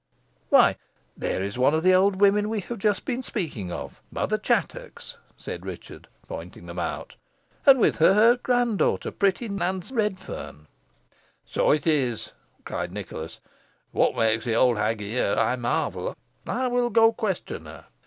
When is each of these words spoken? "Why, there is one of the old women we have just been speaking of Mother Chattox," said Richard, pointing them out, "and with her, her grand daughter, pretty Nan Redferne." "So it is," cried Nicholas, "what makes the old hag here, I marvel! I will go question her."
"Why, 0.49 0.77
there 1.15 1.43
is 1.43 1.59
one 1.59 1.75
of 1.75 1.83
the 1.83 1.93
old 1.93 2.19
women 2.21 2.49
we 2.49 2.61
have 2.61 2.79
just 2.79 3.05
been 3.05 3.21
speaking 3.21 3.71
of 3.71 4.01
Mother 4.09 4.39
Chattox," 4.39 5.15
said 5.37 5.63
Richard, 5.63 6.07
pointing 6.27 6.65
them 6.65 6.79
out, 6.79 7.17
"and 7.67 7.77
with 7.79 7.97
her, 7.97 8.15
her 8.15 8.37
grand 8.37 8.79
daughter, 8.79 9.11
pretty 9.11 9.47
Nan 9.47 9.81
Redferne." 9.91 10.65
"So 11.45 11.69
it 11.69 11.85
is," 11.85 12.31
cried 12.65 12.91
Nicholas, 12.91 13.39
"what 13.91 14.15
makes 14.15 14.43
the 14.43 14.55
old 14.55 14.77
hag 14.79 15.01
here, 15.01 15.35
I 15.37 15.55
marvel! 15.55 16.15
I 16.47 16.65
will 16.65 16.89
go 16.89 17.13
question 17.13 17.67
her." 17.67 17.85